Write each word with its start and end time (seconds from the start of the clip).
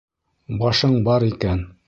Башың 0.63 0.97
бар 1.11 1.29
икән. 1.31 1.65